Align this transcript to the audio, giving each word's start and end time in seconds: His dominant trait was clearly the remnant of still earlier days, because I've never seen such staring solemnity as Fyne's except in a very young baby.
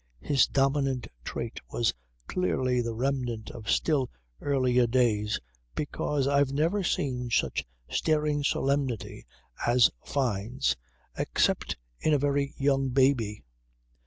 His 0.21 0.47
dominant 0.47 1.07
trait 1.23 1.59
was 1.69 1.93
clearly 2.25 2.81
the 2.81 2.95
remnant 2.95 3.51
of 3.51 3.69
still 3.69 4.09
earlier 4.41 4.87
days, 4.87 5.39
because 5.75 6.27
I've 6.27 6.51
never 6.51 6.81
seen 6.83 7.29
such 7.29 7.63
staring 7.87 8.43
solemnity 8.43 9.27
as 9.63 9.91
Fyne's 10.03 10.75
except 11.19 11.77
in 11.99 12.15
a 12.15 12.17
very 12.17 12.55
young 12.57 12.89
baby. 12.89 13.43